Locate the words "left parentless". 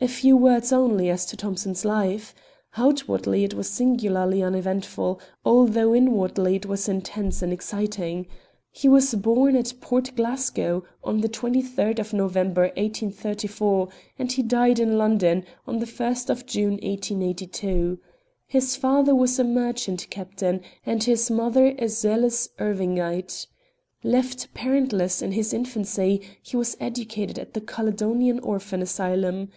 24.02-25.22